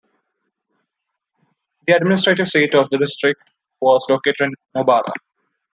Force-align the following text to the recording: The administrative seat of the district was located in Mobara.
The 1.85 1.95
administrative 1.95 2.47
seat 2.47 2.73
of 2.73 2.89
the 2.89 2.97
district 2.97 3.43
was 3.79 4.03
located 4.09 4.37
in 4.47 4.53
Mobara. 4.75 5.13